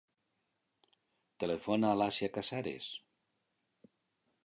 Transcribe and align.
Telefona 1.45 1.91
a 1.91 1.99
l'Asia 2.01 2.33
Casares. 2.39 2.91